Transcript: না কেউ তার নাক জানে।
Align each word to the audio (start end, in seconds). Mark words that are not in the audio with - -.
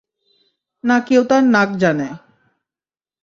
না 0.83 0.97
কেউ 1.07 1.21
তার 1.29 1.43
নাক 1.53 1.69
জানে। 1.81 2.07